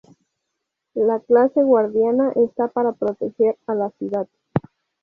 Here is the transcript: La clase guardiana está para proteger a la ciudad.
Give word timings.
La 0.95 1.19
clase 1.19 1.61
guardiana 1.61 2.31
está 2.31 2.69
para 2.69 2.93
proteger 2.93 3.55
a 3.67 3.75
la 3.75 3.91
ciudad. 3.99 4.27